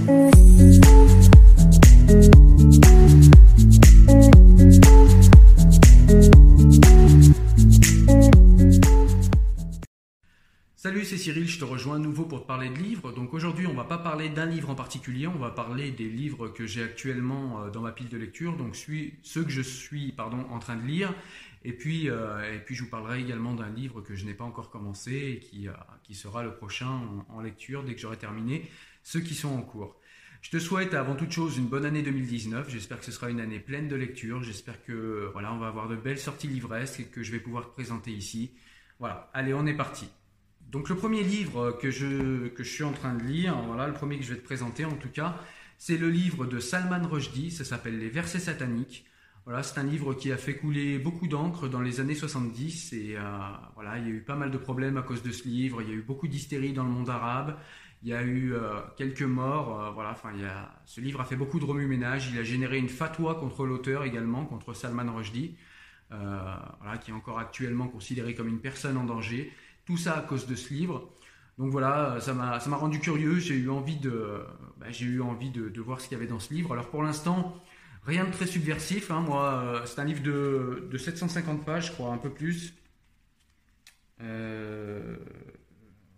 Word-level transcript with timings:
Salut, 0.00 0.14
c'est 11.04 11.18
Cyril, 11.18 11.46
je 11.46 11.58
te 11.58 11.64
rejoins 11.64 11.96
à 11.96 11.98
nouveau 11.98 12.24
pour 12.24 12.42
te 12.42 12.46
parler 12.46 12.70
de 12.70 12.78
livres. 12.78 13.12
Donc 13.12 13.34
aujourd'hui, 13.34 13.66
on 13.66 13.74
va 13.74 13.84
pas 13.84 13.98
parler 13.98 14.30
d'un 14.30 14.46
livre 14.46 14.70
en 14.70 14.74
particulier, 14.74 15.26
on 15.26 15.38
va 15.38 15.50
parler 15.50 15.90
des 15.90 16.08
livres 16.08 16.48
que 16.48 16.66
j'ai 16.66 16.82
actuellement 16.82 17.64
euh, 17.64 17.70
dans 17.70 17.82
ma 17.82 17.92
pile 17.92 18.08
de 18.08 18.16
lecture, 18.16 18.56
donc 18.56 18.76
ceux 18.76 19.44
que 19.44 19.50
je 19.50 19.60
suis 19.60 20.14
en 20.18 20.58
train 20.60 20.76
de 20.76 20.86
lire. 20.86 21.12
Et 21.62 21.74
puis, 21.74 22.08
euh, 22.08 22.54
et 22.54 22.58
puis 22.58 22.74
je 22.74 22.84
vous 22.84 22.88
parlerai 22.88 23.20
également 23.20 23.52
d'un 23.52 23.68
livre 23.68 24.00
que 24.00 24.14
je 24.14 24.24
n'ai 24.24 24.32
pas 24.32 24.44
encore 24.44 24.70
commencé 24.70 25.12
et 25.12 25.38
qui, 25.40 25.68
euh, 25.68 25.72
sera 26.12 26.42
le 26.42 26.54
prochain 26.54 27.02
en 27.28 27.40
lecture 27.40 27.84
dès 27.84 27.94
que 27.94 28.00
j'aurai 28.00 28.16
terminé 28.16 28.68
ceux 29.02 29.20
qui 29.20 29.34
sont 29.34 29.50
en 29.50 29.62
cours. 29.62 29.96
Je 30.42 30.50
te 30.50 30.58
souhaite 30.58 30.94
avant 30.94 31.16
toute 31.16 31.32
chose 31.32 31.58
une 31.58 31.66
bonne 31.66 31.84
année 31.84 32.02
2019. 32.02 32.70
J'espère 32.70 32.98
que 32.98 33.04
ce 33.04 33.12
sera 33.12 33.28
une 33.28 33.40
année 33.40 33.60
pleine 33.60 33.88
de 33.88 33.96
lecture. 33.96 34.42
J'espère 34.42 34.82
que 34.84 35.28
voilà, 35.32 35.52
on 35.52 35.58
va 35.58 35.68
avoir 35.68 35.88
de 35.88 35.96
belles 35.96 36.18
sorties 36.18 36.48
livresques 36.48 37.00
et 37.00 37.04
que 37.04 37.22
je 37.22 37.30
vais 37.30 37.40
pouvoir 37.40 37.66
te 37.66 37.74
présenter 37.74 38.10
ici. 38.10 38.52
Voilà, 38.98 39.30
allez, 39.34 39.52
on 39.52 39.66
est 39.66 39.76
parti. 39.76 40.08
Donc 40.70 40.88
le 40.88 40.94
premier 40.94 41.22
livre 41.22 41.72
que 41.72 41.90
je, 41.90 42.48
que 42.48 42.62
je 42.62 42.70
suis 42.70 42.84
en 42.84 42.92
train 42.92 43.14
de 43.14 43.22
lire, 43.22 43.56
voilà, 43.66 43.86
le 43.86 43.92
premier 43.92 44.18
que 44.18 44.24
je 44.24 44.32
vais 44.32 44.38
te 44.38 44.44
présenter 44.44 44.84
en 44.84 44.94
tout 44.94 45.08
cas, 45.08 45.36
c'est 45.78 45.96
le 45.96 46.10
livre 46.10 46.46
de 46.46 46.58
Salman 46.58 47.06
Rushdie, 47.08 47.50
ça 47.50 47.64
s'appelle 47.64 47.98
Les 47.98 48.08
versets 48.08 48.38
sataniques. 48.38 49.06
Voilà, 49.46 49.62
c'est 49.62 49.80
un 49.80 49.84
livre 49.84 50.14
qui 50.14 50.30
a 50.30 50.36
fait 50.36 50.54
couler 50.54 50.98
beaucoup 50.98 51.26
d'encre 51.26 51.66
dans 51.68 51.80
les 51.80 51.98
années 51.98 52.14
70 52.14 52.92
et 52.92 53.16
euh, 53.16 53.22
voilà, 53.74 53.98
il 53.98 54.04
y 54.04 54.06
a 54.06 54.10
eu 54.10 54.20
pas 54.20 54.36
mal 54.36 54.50
de 54.50 54.58
problèmes 54.58 54.96
à 54.96 55.02
cause 55.02 55.22
de 55.22 55.32
ce 55.32 55.44
livre, 55.48 55.82
il 55.82 55.88
y 55.88 55.92
a 55.92 55.94
eu 55.94 56.02
beaucoup 56.02 56.28
d'hystérie 56.28 56.72
dans 56.72 56.84
le 56.84 56.90
monde 56.90 57.10
arabe, 57.10 57.56
il 58.02 58.08
y 58.08 58.14
a 58.14 58.22
eu 58.22 58.54
euh, 58.54 58.80
quelques 58.96 59.22
morts, 59.22 59.80
euh, 59.80 59.90
voilà, 59.90 60.10
enfin, 60.10 60.32
ce 60.86 61.00
livre 61.00 61.20
a 61.20 61.24
fait 61.24 61.36
beaucoup 61.36 61.60
de 61.60 61.64
remue-ménage, 61.64 62.30
il 62.32 62.38
a 62.38 62.42
généré 62.42 62.78
une 62.78 62.88
fatwa 62.88 63.34
contre 63.34 63.66
l'auteur 63.66 64.04
également, 64.04 64.46
contre 64.46 64.72
Salman 64.74 65.14
Rushdie, 65.14 65.56
voilà, 66.10 66.98
qui 67.00 67.10
est 67.10 67.14
encore 67.14 67.38
actuellement 67.38 67.88
considéré 67.88 68.34
comme 68.34 68.48
une 68.48 68.60
personne 68.60 68.96
en 68.96 69.04
danger. 69.04 69.52
Tout 69.84 69.96
ça 69.96 70.18
à 70.18 70.22
cause 70.22 70.46
de 70.46 70.54
ce 70.54 70.72
livre. 70.72 71.10
Donc 71.60 71.72
voilà, 71.72 72.18
ça 72.20 72.32
m'a, 72.32 72.58
rendu 72.76 73.00
curieux. 73.00 73.38
J'ai 73.38 73.54
eu 73.54 73.68
envie 73.68 73.96
de, 73.96 74.42
bah, 74.78 74.86
j'ai 74.90 75.04
eu 75.04 75.20
envie 75.20 75.50
de, 75.50 75.80
voir 75.80 76.00
ce 76.00 76.08
qu'il 76.08 76.16
y 76.16 76.20
avait 76.20 76.26
dans 76.26 76.40
ce 76.40 76.54
livre. 76.54 76.72
Alors 76.72 76.88
pour 76.88 77.02
l'instant, 77.02 77.54
rien 78.04 78.24
de 78.24 78.30
très 78.30 78.46
subversif. 78.46 79.10
Hein, 79.10 79.20
moi, 79.20 79.62
euh, 79.62 79.86
c'est 79.86 80.00
un 80.00 80.04
livre 80.04 80.22
de, 80.22 80.88
de, 80.90 80.98
750 80.98 81.64
pages, 81.66 81.88
je 81.88 81.92
crois, 81.92 82.12
un 82.12 82.18
peu 82.18 82.30
plus. 82.30 82.74
Euh, 84.22 85.16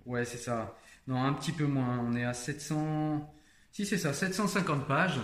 ouais, 0.06 0.24
c'est 0.24 0.38
ça. 0.38 0.76
Non, 1.06 1.22
un 1.22 1.32
petit 1.32 1.52
peu 1.52 1.66
moins. 1.66 1.98
On 1.98 2.14
est 2.14 2.24
à 2.24 2.34
700. 2.34 3.34
Si 3.72 3.86
c'est 3.86 3.98
ça, 3.98 4.12
750 4.12 4.86
pages. 4.86 5.20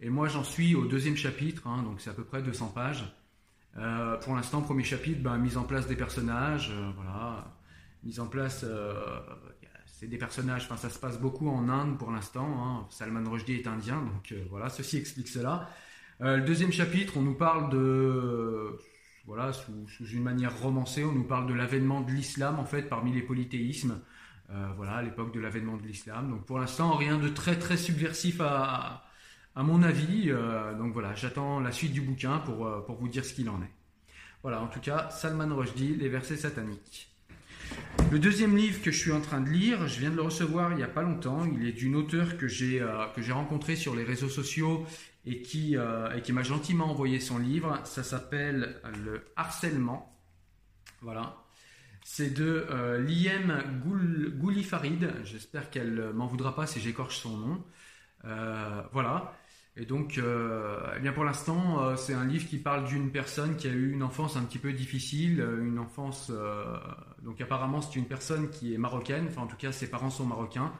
Et 0.00 0.10
moi, 0.10 0.28
j'en 0.28 0.44
suis 0.44 0.74
au 0.74 0.86
deuxième 0.86 1.16
chapitre, 1.16 1.66
hein, 1.66 1.82
donc 1.82 2.00
c'est 2.00 2.10
à 2.10 2.12
peu 2.12 2.24
près 2.24 2.42
200 2.42 2.68
pages. 2.68 3.04
Euh, 3.78 4.16
pour 4.18 4.34
l'instant, 4.34 4.62
premier 4.62 4.84
chapitre, 4.84 5.22
ben, 5.22 5.36
mise 5.38 5.56
en 5.56 5.64
place 5.64 5.86
des 5.86 5.96
personnages, 5.96 6.70
euh, 6.70 6.90
voilà 6.96 7.52
mise 8.04 8.20
en 8.20 8.26
place. 8.26 8.64
Euh, 8.64 8.94
c'est 9.86 10.06
des 10.06 10.18
personnages, 10.18 10.64
enfin 10.64 10.76
ça 10.76 10.90
se 10.90 10.98
passe 10.98 11.18
beaucoup 11.18 11.48
en 11.48 11.68
Inde 11.68 11.98
pour 11.98 12.12
l'instant. 12.12 12.46
Hein. 12.46 12.86
Salman 12.90 13.28
Rushdie 13.28 13.54
est 13.54 13.66
indien, 13.66 14.02
donc 14.02 14.34
voilà, 14.50 14.68
ceci 14.68 14.98
explique 14.98 15.26
cela. 15.26 15.70
Le 16.20 16.40
deuxième 16.40 16.70
chapitre, 16.70 17.14
on 17.16 17.22
nous 17.22 17.34
parle 17.34 17.70
de, 17.70 18.78
voilà, 19.26 19.52
sous, 19.54 19.88
sous, 19.88 20.06
une 20.06 20.22
manière 20.22 20.56
romancée, 20.60 21.02
on 21.02 21.12
nous 21.12 21.24
parle 21.24 21.46
de 21.46 21.54
l'avènement 21.54 22.02
de 22.02 22.12
l'islam 22.12 22.58
en 22.58 22.66
fait 22.66 22.82
parmi 22.82 23.12
les 23.12 23.22
polythéismes. 23.22 24.00
Euh, 24.50 24.68
voilà, 24.76 24.96
à 24.96 25.02
l'époque 25.02 25.34
de 25.34 25.40
l'avènement 25.40 25.76
de 25.76 25.82
l'islam. 25.82 26.30
Donc 26.30 26.44
pour 26.44 26.58
l'instant, 26.58 26.94
rien 26.96 27.18
de 27.18 27.28
très 27.28 27.58
très 27.58 27.76
subversif 27.76 28.40
à, 28.40 29.04
à 29.54 29.62
mon 29.62 29.82
avis. 29.82 30.30
Euh, 30.30 30.74
donc 30.74 30.92
voilà, 30.92 31.14
j'attends 31.14 31.60
la 31.60 31.72
suite 31.72 31.92
du 31.92 32.00
bouquin 32.00 32.38
pour, 32.38 32.84
pour 32.84 32.96
vous 32.96 33.08
dire 33.08 33.24
ce 33.24 33.34
qu'il 33.34 33.48
en 33.50 33.60
est. 33.62 33.72
Voilà, 34.42 34.60
en 34.60 34.68
tout 34.68 34.80
cas, 34.80 35.10
Salman 35.10 35.54
Rushdie, 35.56 35.96
les 35.96 36.08
versets 36.08 36.36
sataniques. 36.36 37.08
Le 38.12 38.18
deuxième 38.18 38.56
livre 38.56 38.80
que 38.82 38.92
je 38.92 38.98
suis 38.98 39.12
en 39.12 39.20
train 39.20 39.40
de 39.40 39.48
lire, 39.48 39.88
je 39.88 39.98
viens 39.98 40.10
de 40.10 40.16
le 40.16 40.22
recevoir 40.22 40.70
il 40.70 40.76
n'y 40.76 40.82
a 40.84 40.88
pas 40.88 41.02
longtemps. 41.02 41.44
Il 41.44 41.66
est 41.66 41.72
d'une 41.72 41.96
auteure 41.96 42.36
que 42.36 42.46
j'ai 42.46 42.80
euh, 42.80 43.06
j'ai 43.16 43.32
rencontrée 43.32 43.74
sur 43.74 43.96
les 43.96 44.04
réseaux 44.04 44.28
sociaux 44.28 44.86
et 45.24 45.42
qui 45.42 45.76
euh, 45.76 46.14
et 46.14 46.22
qui 46.22 46.32
m'a 46.32 46.44
gentiment 46.44 46.88
envoyé 46.90 47.18
son 47.18 47.38
livre. 47.38 47.80
Ça 47.84 48.04
s'appelle 48.04 48.80
Le 49.04 49.24
harcèlement. 49.34 50.16
Voilà. 51.02 51.36
C'est 52.08 52.30
de 52.32 52.68
euh, 52.70 53.02
Liem 53.02 53.64
Goulifarid. 54.38 55.12
J'espère 55.24 55.70
qu'elle 55.70 56.12
m'en 56.14 56.28
voudra 56.28 56.54
pas 56.54 56.64
si 56.64 56.78
j'écorche 56.78 57.18
son 57.18 57.36
nom. 57.36 57.64
Euh, 58.24 58.80
voilà. 58.92 59.34
Et 59.76 59.86
donc, 59.86 60.16
euh, 60.16 60.78
eh 60.96 61.00
bien 61.00 61.12
pour 61.12 61.24
l'instant, 61.24 61.82
euh, 61.82 61.96
c'est 61.96 62.14
un 62.14 62.24
livre 62.24 62.46
qui 62.48 62.58
parle 62.58 62.86
d'une 62.86 63.10
personne 63.10 63.56
qui 63.56 63.66
a 63.66 63.72
eu 63.72 63.90
une 63.90 64.04
enfance 64.04 64.36
un 64.36 64.44
petit 64.44 64.60
peu 64.60 64.72
difficile, 64.72 65.40
euh, 65.40 65.64
une 65.66 65.80
enfance. 65.80 66.30
Euh, 66.30 66.78
donc 67.24 67.40
apparemment, 67.40 67.80
c'est 67.82 67.96
une 67.98 68.06
personne 68.06 68.50
qui 68.50 68.72
est 68.72 68.78
marocaine. 68.78 69.26
Enfin, 69.28 69.42
en 69.42 69.48
tout 69.48 69.56
cas, 69.56 69.72
ses 69.72 69.90
parents 69.90 70.10
sont 70.10 70.26
marocains. 70.26 70.72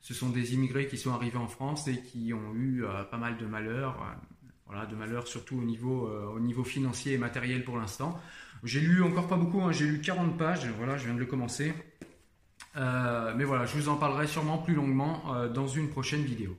Ce 0.00 0.14
sont 0.14 0.30
des 0.30 0.54
immigrés 0.54 0.86
qui 0.86 0.96
sont 0.96 1.12
arrivés 1.12 1.36
en 1.36 1.48
France 1.48 1.86
et 1.86 2.02
qui 2.02 2.32
ont 2.32 2.54
eu 2.54 2.86
euh, 2.86 3.04
pas 3.04 3.18
mal 3.18 3.36
de 3.36 3.44
malheurs. 3.44 4.02
Voilà, 4.72 4.86
de 4.86 4.96
malheurs 4.96 5.28
surtout 5.28 5.58
au 5.58 5.62
niveau, 5.62 6.08
au 6.34 6.40
niveau 6.40 6.64
financier 6.64 7.12
et 7.12 7.18
matériel 7.18 7.62
pour 7.62 7.76
l'instant. 7.76 8.18
J'ai 8.64 8.80
lu 8.80 9.02
encore 9.02 9.28
pas 9.28 9.36
beaucoup. 9.36 9.60
Hein, 9.60 9.72
J'ai 9.72 9.84
lu 9.84 10.00
40 10.00 10.38
pages. 10.38 10.66
Voilà, 10.78 10.96
je 10.96 11.04
viens 11.04 11.14
de 11.14 11.20
le 11.20 11.26
commencer. 11.26 11.74
mais 12.74 13.44
voilà, 13.44 13.66
je 13.66 13.74
vous 13.76 13.88
en 13.88 13.96
parlerai 13.96 14.26
sûrement 14.26 14.58
plus 14.58 14.74
longuement 14.74 15.22
dans 15.52 15.68
une 15.68 15.90
prochaine 15.90 16.22
vidéo. 16.22 16.56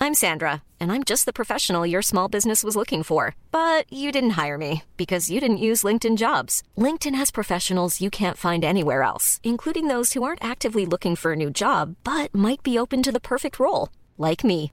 I'm 0.00 0.14
Sandra, 0.14 0.62
and 0.80 0.92
I'm 0.92 1.02
just 1.02 1.26
the 1.26 1.32
professional 1.32 1.84
your 1.84 2.02
small 2.02 2.28
business 2.28 2.62
was 2.64 2.76
looking 2.76 3.02
for. 3.02 3.34
But 3.50 3.92
you 3.92 4.12
didn't 4.12 4.38
hire 4.42 4.56
me 4.56 4.84
because 4.96 5.30
you 5.30 5.40
didn't 5.40 5.58
use 5.58 5.82
LinkedIn 5.82 6.16
jobs. 6.16 6.62
LinkedIn 6.78 7.16
has 7.16 7.30
professionals 7.30 8.00
you 8.00 8.08
can't 8.08 8.36
find 8.38 8.64
anywhere 8.64 9.02
else, 9.02 9.40
including 9.42 9.88
those 9.88 10.12
who 10.14 10.22
aren't 10.22 10.42
actively 10.42 10.86
looking 10.86 11.16
for 11.16 11.32
a 11.32 11.36
new 11.36 11.50
job 11.50 11.96
but 12.04 12.34
might 12.34 12.62
be 12.62 12.78
open 12.78 13.02
to 13.02 13.12
the 13.12 13.20
perfect 13.20 13.58
role, 13.58 13.88
like 14.16 14.44
me. 14.44 14.72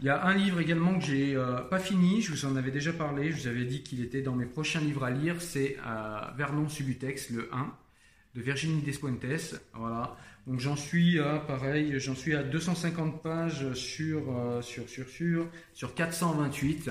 Il 0.00 0.06
y 0.06 0.10
a 0.10 0.24
un 0.24 0.34
livre 0.34 0.60
également 0.60 0.98
que 0.98 1.04
j'ai 1.04 1.36
euh, 1.36 1.60
pas 1.60 1.78
fini, 1.78 2.20
je 2.20 2.32
vous 2.32 2.44
en 2.44 2.56
avais 2.56 2.70
déjà 2.70 2.92
parlé, 2.92 3.30
je 3.32 3.42
vous 3.42 3.46
avais 3.48 3.64
dit 3.64 3.82
qu'il 3.82 4.02
était 4.02 4.20
dans 4.20 4.34
mes 4.34 4.46
prochains 4.46 4.80
livres 4.80 5.04
à 5.04 5.10
lire, 5.10 5.40
c'est 5.40 5.76
euh, 5.86 6.20
Vernon 6.36 6.68
Subutex, 6.68 7.30
le 7.30 7.48
1, 7.52 7.72
de 8.34 8.42
Virginie 8.42 8.82
Despuentes. 8.82 9.54
Voilà. 9.74 10.16
Donc 10.46 10.58
j'en 10.58 10.76
suis 10.76 11.20
à, 11.20 11.38
pareil, 11.38 11.98
j'en 12.00 12.14
suis 12.14 12.34
à 12.34 12.42
250 12.42 13.22
pages 13.22 13.72
sur, 13.74 14.36
euh, 14.36 14.60
sur, 14.60 14.88
sur, 14.88 15.08
sur, 15.08 15.46
sur 15.72 15.94
428. 15.94 16.90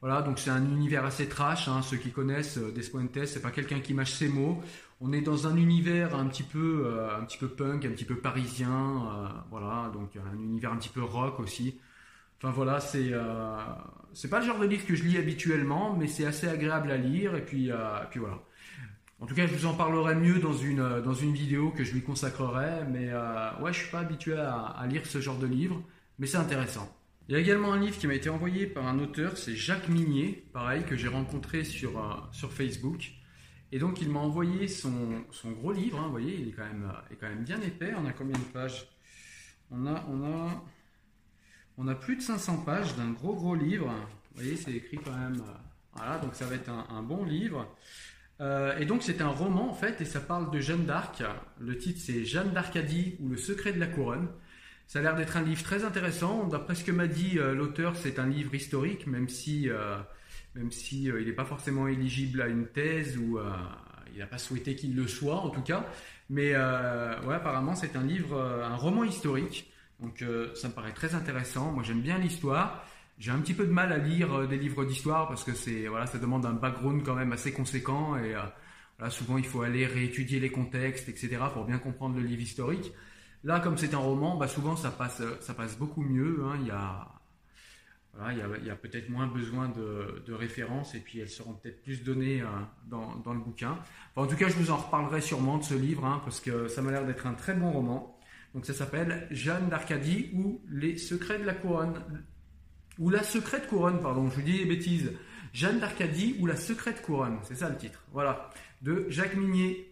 Voilà, 0.00 0.20
donc 0.20 0.38
c'est 0.38 0.50
un 0.50 0.62
univers 0.62 1.06
assez 1.06 1.26
trash, 1.26 1.66
hein, 1.66 1.80
ceux 1.80 1.96
qui 1.96 2.10
connaissent 2.10 2.58
Despuentes, 2.58 3.24
c'est 3.24 3.40
pas 3.40 3.50
quelqu'un 3.50 3.80
qui 3.80 3.94
mâche 3.94 4.12
ses 4.12 4.28
mots. 4.28 4.62
On 5.00 5.14
est 5.14 5.22
dans 5.22 5.46
un 5.46 5.56
univers 5.56 6.14
un 6.14 6.26
petit 6.26 6.42
peu, 6.42 6.94
un 7.18 7.24
petit 7.24 7.38
peu 7.38 7.48
punk, 7.48 7.86
un 7.86 7.90
petit 7.90 8.04
peu 8.04 8.16
parisien, 8.16 9.44
voilà, 9.50 9.90
donc 9.94 10.10
un 10.16 10.38
univers 10.38 10.72
un 10.72 10.76
petit 10.76 10.90
peu 10.90 11.02
rock 11.02 11.40
aussi. 11.40 11.78
Enfin 12.44 12.52
voilà, 12.52 12.78
c'est 12.78 13.08
euh, 13.10 13.56
c'est 14.12 14.28
pas 14.28 14.38
le 14.38 14.44
genre 14.44 14.58
de 14.58 14.66
livre 14.66 14.84
que 14.84 14.94
je 14.94 15.02
lis 15.02 15.16
habituellement, 15.16 15.96
mais 15.96 16.06
c'est 16.06 16.26
assez 16.26 16.46
agréable 16.46 16.90
à 16.90 16.98
lire 16.98 17.34
et 17.34 17.42
puis 17.42 17.70
euh, 17.70 17.76
puis 18.10 18.20
voilà. 18.20 18.38
En 19.18 19.24
tout 19.24 19.34
cas, 19.34 19.46
je 19.46 19.54
vous 19.54 19.64
en 19.64 19.72
parlerai 19.72 20.14
mieux 20.14 20.40
dans 20.40 20.52
une 20.52 20.80
euh, 20.80 21.00
dans 21.00 21.14
une 21.14 21.32
vidéo 21.32 21.70
que 21.70 21.84
je 21.84 21.94
lui 21.94 22.02
consacrerai, 22.02 22.84
mais 22.92 23.10
ouais, 23.62 23.72
je 23.72 23.78
suis 23.78 23.90
pas 23.90 24.00
habitué 24.00 24.34
à, 24.34 24.86
lire 24.90 25.06
ce 25.06 25.22
genre 25.22 25.38
de 25.38 25.46
livre, 25.46 25.82
mais 26.18 26.26
c'est 26.26 26.36
intéressant. 26.36 26.94
Il 27.30 27.32
y 27.32 27.36
a 27.36 27.40
également 27.40 27.72
un 27.72 27.80
livre 27.80 27.96
qui 27.96 28.06
m'a 28.06 28.14
été 28.14 28.28
envoyé 28.28 28.66
par 28.66 28.86
un 28.86 28.98
auteur, 28.98 29.38
c'est 29.38 29.56
Jacques 29.56 29.88
Minier, 29.88 30.44
pareil 30.52 30.84
que 30.84 30.96
j'ai 30.96 31.08
rencontré 31.08 31.64
sur 31.64 32.28
sur 32.30 32.52
Facebook. 32.52 33.12
Et 33.72 33.78
donc 33.78 34.02
il 34.02 34.10
m'a 34.10 34.20
envoyé 34.20 34.68
son, 34.68 35.24
son 35.30 35.52
gros 35.52 35.72
livre, 35.72 35.98
hein, 35.98 36.04
vous 36.04 36.10
voyez, 36.10 36.36
il 36.38 36.48
est 36.48 36.52
quand 36.52 36.66
même 36.66 36.92
est 37.10 37.16
quand 37.16 37.28
même 37.28 37.44
bien 37.44 37.60
épais. 37.62 37.94
On 37.96 38.04
a 38.04 38.12
combien 38.12 38.38
de 38.38 38.52
pages? 38.52 38.86
On 39.70 39.86
a 39.86 40.04
on 40.10 40.22
a 40.24 40.62
on 41.78 41.88
a 41.88 41.94
plus 41.94 42.16
de 42.16 42.22
500 42.22 42.58
pages 42.58 42.94
d'un 42.96 43.10
gros 43.10 43.34
gros 43.34 43.54
livre. 43.54 43.86
Vous 44.34 44.42
voyez, 44.42 44.56
c'est 44.56 44.72
écrit 44.72 44.98
quand 45.04 45.16
même. 45.16 45.40
euh, 45.40 45.52
Voilà, 45.94 46.18
donc 46.18 46.34
ça 46.34 46.46
va 46.46 46.54
être 46.56 46.70
un, 46.70 47.02
bon 47.02 47.24
livre. 47.24 47.66
Euh, 48.40 48.76
et 48.78 48.84
donc 48.84 49.02
c'est 49.02 49.20
un 49.20 49.28
roman 49.28 49.70
en 49.70 49.74
fait, 49.74 50.00
et 50.00 50.04
ça 50.04 50.20
parle 50.20 50.50
de 50.50 50.58
Jeanne 50.60 50.84
d'Arc. 50.86 51.22
Le 51.60 51.78
titre 51.78 52.00
c'est 52.02 52.24
Jeanne 52.24 52.50
d'Arcadie 52.52 53.16
ou 53.20 53.28
le 53.28 53.36
secret 53.36 53.72
de 53.72 53.78
la 53.80 53.86
couronne. 53.86 54.28
Ça 54.86 54.98
a 54.98 55.02
l'air 55.02 55.14
d'être 55.16 55.36
un 55.36 55.42
livre 55.42 55.62
très 55.62 55.84
intéressant. 55.84 56.46
D'après 56.48 56.74
ce 56.74 56.84
que 56.84 56.92
m'a 56.92 57.06
dit 57.06 57.38
euh, 57.38 57.54
l'auteur, 57.54 57.96
c'est 57.96 58.18
un 58.18 58.26
livre 58.28 58.54
historique, 58.54 59.06
même 59.06 59.28
si, 59.28 59.68
même 60.54 60.70
si 60.72 61.04
il 61.04 61.24
n'est 61.26 61.32
pas 61.32 61.44
forcément 61.44 61.88
éligible 61.88 62.42
à 62.42 62.48
une 62.48 62.66
thèse 62.66 63.16
ou 63.18 63.38
il 64.12 64.18
n'a 64.18 64.26
pas 64.26 64.38
souhaité 64.38 64.74
qu'il 64.76 64.94
le 64.94 65.06
soit 65.08 65.36
en 65.36 65.50
tout 65.50 65.62
cas. 65.62 65.86
Mais 66.28 66.52
ouais, 66.56 67.34
apparemment 67.34 67.74
c'est 67.74 67.96
un 67.96 68.02
livre, 68.02 68.40
un 68.40 68.76
roman 68.76 69.04
historique. 69.04 69.70
Donc 70.00 70.22
euh, 70.22 70.54
ça 70.54 70.68
me 70.68 70.72
paraît 70.72 70.92
très 70.92 71.14
intéressant. 71.14 71.72
Moi 71.72 71.82
j'aime 71.82 72.00
bien 72.00 72.18
l'histoire. 72.18 72.84
J'ai 73.18 73.30
un 73.30 73.38
petit 73.38 73.54
peu 73.54 73.66
de 73.66 73.72
mal 73.72 73.92
à 73.92 73.98
lire 73.98 74.34
euh, 74.34 74.46
des 74.46 74.58
livres 74.58 74.84
d'histoire 74.84 75.28
parce 75.28 75.44
que 75.44 75.54
c'est 75.54 75.86
voilà, 75.86 76.06
ça 76.06 76.18
demande 76.18 76.44
un 76.46 76.52
background 76.52 77.02
quand 77.04 77.14
même 77.14 77.32
assez 77.32 77.52
conséquent 77.52 78.16
et 78.16 78.34
euh, 78.34 78.40
voilà, 78.98 79.10
souvent 79.10 79.38
il 79.38 79.46
faut 79.46 79.62
aller 79.62 79.86
réétudier 79.86 80.40
les 80.40 80.50
contextes, 80.50 81.08
etc. 81.08 81.38
pour 81.52 81.64
bien 81.64 81.78
comprendre 81.78 82.16
le 82.16 82.22
livre 82.22 82.42
historique. 82.42 82.92
Là, 83.44 83.60
comme 83.60 83.76
c'est 83.76 83.94
un 83.94 83.98
roman, 83.98 84.36
bah, 84.36 84.48
souvent 84.48 84.74
ça 84.74 84.90
passe, 84.90 85.22
ça 85.40 85.54
passe 85.54 85.76
beaucoup 85.78 86.02
mieux. 86.02 86.42
hein. 86.44 86.56
Il 86.60 86.66
y 86.66 86.70
a, 86.70 87.06
voilà, 88.14 88.32
il 88.32 88.64
y 88.64 88.70
a, 88.70 88.76
peut-être 88.76 89.10
moins 89.10 89.26
besoin 89.26 89.68
de, 89.68 90.32
références 90.32 90.94
et 90.94 91.00
puis 91.00 91.20
elles 91.20 91.28
seront 91.28 91.52
peut-être 91.52 91.82
plus 91.82 92.02
données 92.02 92.42
dans, 92.86 93.16
dans 93.16 93.34
le 93.34 93.40
bouquin. 93.40 93.78
En 94.16 94.26
tout 94.26 94.36
cas, 94.36 94.48
je 94.48 94.54
vous 94.54 94.70
en 94.70 94.76
reparlerai 94.76 95.20
sûrement 95.20 95.58
de 95.58 95.64
ce 95.64 95.74
livre 95.74 96.04
hein, 96.06 96.22
parce 96.24 96.40
que 96.40 96.68
ça 96.68 96.80
m'a 96.80 96.90
l'air 96.90 97.04
d'être 97.04 97.26
un 97.26 97.34
très 97.34 97.54
bon 97.54 97.70
roman. 97.70 98.13
Donc 98.54 98.66
ça 98.66 98.72
s'appelle 98.72 99.26
Jeanne 99.30 99.68
d'Arcadie 99.68 100.30
ou 100.32 100.60
Les 100.70 100.96
secrets 100.96 101.38
de 101.38 101.44
la 101.44 101.54
couronne. 101.54 102.00
Ou 102.98 103.10
La 103.10 103.24
secrète 103.24 103.66
couronne, 103.68 104.00
pardon, 104.00 104.30
je 104.30 104.36
vous 104.36 104.42
dis 104.42 104.58
des 104.58 104.64
bêtises. 104.64 105.12
Jeanne 105.52 105.80
d'Arcadie 105.80 106.36
ou 106.38 106.46
La 106.46 106.56
secrète 106.56 107.02
couronne, 107.02 107.38
c'est 107.42 107.56
ça 107.56 107.68
le 107.68 107.76
titre. 107.76 108.04
Voilà, 108.12 108.50
de 108.82 109.06
Jacques 109.08 109.36
Minier. 109.36 109.90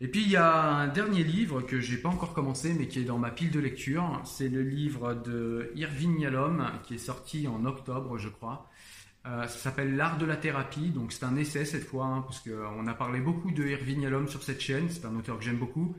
Et 0.00 0.08
puis 0.08 0.22
il 0.22 0.30
y 0.30 0.36
a 0.36 0.64
un 0.64 0.88
dernier 0.88 1.22
livre 1.22 1.62
que 1.62 1.78
j'ai 1.78 1.96
pas 1.96 2.08
encore 2.08 2.34
commencé 2.34 2.74
mais 2.76 2.88
qui 2.88 2.98
est 2.98 3.04
dans 3.04 3.18
ma 3.18 3.30
pile 3.30 3.52
de 3.52 3.60
lecture. 3.60 4.20
C'est 4.24 4.48
le 4.48 4.62
livre 4.62 5.14
de 5.14 5.70
Irving 5.76 6.18
Yalom 6.18 6.68
qui 6.82 6.94
est 6.94 6.98
sorti 6.98 7.46
en 7.46 7.64
octobre, 7.64 8.18
je 8.18 8.28
crois. 8.28 8.68
Euh, 9.24 9.46
ça 9.46 9.58
s'appelle 9.58 9.94
L'art 9.94 10.18
de 10.18 10.26
la 10.26 10.34
thérapie, 10.34 10.90
donc 10.90 11.12
c'est 11.12 11.24
un 11.24 11.36
essai 11.36 11.64
cette 11.64 11.84
fois, 11.84 12.06
hein, 12.06 12.22
parce 12.22 12.40
qu'on 12.40 12.88
a 12.88 12.94
parlé 12.94 13.20
beaucoup 13.20 13.52
de 13.52 13.64
Irving 13.64 14.02
Yalom 14.02 14.26
sur 14.26 14.42
cette 14.42 14.60
chaîne. 14.60 14.90
C'est 14.90 15.04
un 15.04 15.14
auteur 15.14 15.38
que 15.38 15.44
j'aime 15.44 15.58
beaucoup. 15.58 15.94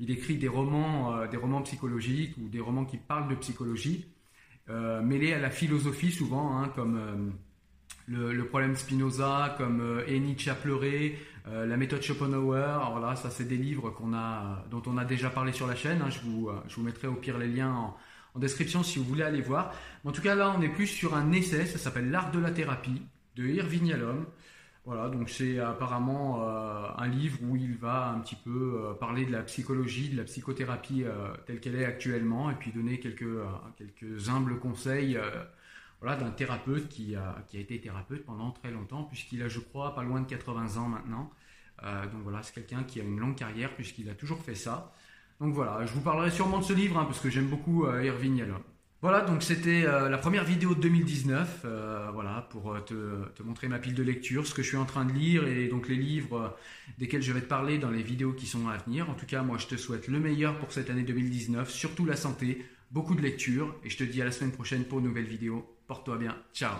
Il 0.00 0.10
écrit 0.10 0.36
des 0.36 0.48
romans, 0.48 1.16
euh, 1.16 1.26
des 1.28 1.36
romans 1.36 1.62
psychologiques 1.62 2.36
ou 2.38 2.48
des 2.48 2.60
romans 2.60 2.84
qui 2.84 2.96
parlent 2.96 3.28
de 3.28 3.34
psychologie, 3.36 4.06
euh, 4.68 5.02
mêlés 5.02 5.32
à 5.32 5.38
la 5.38 5.50
philosophie 5.50 6.10
souvent, 6.10 6.58
hein, 6.58 6.68
comme 6.74 6.96
euh, 6.96 7.30
le, 8.06 8.32
le 8.32 8.46
problème 8.46 8.76
Spinoza, 8.76 9.54
comme 9.56 10.02
Et 10.06 10.18
Nietzsche 10.18 10.50
a 10.50 10.54
pleuré, 10.54 11.18
la 11.46 11.76
méthode 11.76 12.02
Schopenhauer. 12.02 12.56
Alors 12.56 13.00
là, 13.00 13.16
ça 13.16 13.30
c'est 13.30 13.44
des 13.44 13.56
livres 13.58 13.94
dont 14.70 14.82
on 14.86 14.96
a 14.96 15.04
déjà 15.04 15.28
parlé 15.30 15.52
sur 15.52 15.66
la 15.66 15.74
chaîne. 15.74 16.00
hein. 16.02 16.10
Je 16.10 16.20
vous, 16.20 16.82
mettrai 16.82 17.06
au 17.06 17.14
pire 17.14 17.38
les 17.38 17.48
liens 17.48 17.72
en, 17.72 17.96
en 18.34 18.38
description 18.38 18.82
si 18.82 18.98
vous 18.98 19.04
voulez 19.04 19.22
aller 19.22 19.42
voir. 19.42 19.74
En 20.04 20.12
tout 20.12 20.22
cas, 20.22 20.34
là, 20.34 20.54
on 20.56 20.62
est 20.62 20.68
plus 20.68 20.86
sur 20.86 21.14
un 21.14 21.32
essai. 21.32 21.66
Ça 21.66 21.78
s'appelle 21.78 22.10
L'art 22.10 22.30
de 22.30 22.38
la 22.38 22.50
thérapie 22.50 23.02
de 23.36 23.44
Irving 23.46 23.86
Yalom. 23.86 24.24
Voilà, 24.84 25.08
donc 25.08 25.30
c'est 25.30 25.58
apparemment 25.60 26.42
euh, 26.42 26.86
un 26.98 27.08
livre 27.08 27.38
où 27.42 27.56
il 27.56 27.74
va 27.74 28.08
un 28.10 28.20
petit 28.20 28.34
peu 28.34 28.82
euh, 28.84 28.92
parler 28.92 29.24
de 29.24 29.32
la 29.32 29.42
psychologie, 29.42 30.10
de 30.10 30.16
la 30.18 30.24
psychothérapie 30.24 31.04
euh, 31.04 31.34
telle 31.46 31.58
qu'elle 31.58 31.76
est 31.76 31.86
actuellement, 31.86 32.50
et 32.50 32.54
puis 32.54 32.70
donner 32.70 33.00
quelques, 33.00 33.24
humbles 34.28 34.58
conseils 34.58 35.18
voilà, 36.02 36.16
d'un 36.16 36.30
thérapeute 36.30 36.88
qui 36.88 37.16
a, 37.16 37.42
été 37.54 37.80
thérapeute 37.80 38.26
pendant 38.26 38.50
très 38.50 38.70
longtemps, 38.70 39.04
puisqu'il 39.04 39.42
a, 39.42 39.48
je 39.48 39.60
crois, 39.60 39.94
pas 39.94 40.02
loin 40.02 40.20
de 40.20 40.26
80 40.26 40.76
ans 40.76 40.88
maintenant. 40.88 41.30
Donc 41.82 42.22
voilà, 42.22 42.42
c'est 42.42 42.54
quelqu'un 42.54 42.82
qui 42.84 43.00
a 43.00 43.04
une 43.04 43.18
longue 43.18 43.36
carrière, 43.36 43.74
puisqu'il 43.74 44.10
a 44.10 44.14
toujours 44.14 44.42
fait 44.42 44.54
ça. 44.54 44.92
Donc 45.40 45.54
voilà, 45.54 45.86
je 45.86 45.92
vous 45.92 46.02
parlerai 46.02 46.30
sûrement 46.30 46.58
de 46.58 46.64
ce 46.64 46.74
livre, 46.74 46.98
hein, 46.98 47.04
parce 47.06 47.20
que 47.20 47.30
j'aime 47.30 47.48
beaucoup 47.48 47.86
Irving 47.86 48.36
Yalom. 48.36 48.62
Voilà, 49.04 49.20
donc 49.20 49.42
c'était 49.42 49.84
euh, 49.84 50.08
la 50.08 50.16
première 50.16 50.44
vidéo 50.44 50.74
de 50.74 50.80
2019, 50.80 51.60
euh, 51.66 52.08
voilà, 52.14 52.48
pour 52.48 52.72
euh, 52.72 52.80
te, 52.80 53.42
montrer 53.42 53.68
ma 53.68 53.78
pile 53.78 53.94
de 53.94 54.02
lecture, 54.02 54.46
ce 54.46 54.54
que 54.54 54.62
je 54.62 54.68
suis 54.68 54.78
en 54.78 54.86
train 54.86 55.04
de 55.04 55.12
lire 55.12 55.46
et 55.46 55.68
donc 55.68 55.90
les 55.90 55.96
livres 55.96 56.56
desquels 56.96 57.20
je 57.20 57.30
vais 57.34 57.42
te 57.42 57.46
parler 57.46 57.76
dans 57.76 57.90
les 57.90 58.02
vidéos 58.02 58.32
qui 58.32 58.46
sont 58.46 58.66
à 58.66 58.78
venir. 58.78 59.10
En 59.10 59.12
tout 59.12 59.26
cas, 59.26 59.42
moi 59.42 59.58
je 59.58 59.66
te 59.66 59.76
souhaite 59.76 60.08
le 60.08 60.20
meilleur 60.20 60.56
pour 60.56 60.72
cette 60.72 60.88
année 60.88 61.02
2019, 61.02 61.68
surtout 61.68 62.06
la 62.06 62.16
santé, 62.16 62.64
beaucoup 62.92 63.14
de 63.14 63.20
lecture 63.20 63.76
et 63.84 63.90
je 63.90 63.98
te 63.98 64.04
dis 64.04 64.22
à 64.22 64.24
la 64.24 64.32
semaine 64.32 64.52
prochaine 64.52 64.84
pour 64.84 65.00
une 65.00 65.04
nouvelle 65.04 65.26
vidéo. 65.26 65.70
Porte-toi 65.86 66.16
bien, 66.16 66.34
ciao 66.54 66.72